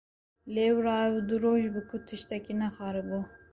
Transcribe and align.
Lewra 0.57 0.93
ev 1.09 1.19
du 1.27 1.35
roj 1.45 1.63
bû 1.73 1.81
ku 1.89 1.95
tiştekî 2.07 2.53
nexwaribû. 2.61 3.21